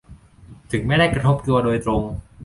[0.71, 2.01] ถึงไม่ได้กระทบตัวโดยตรง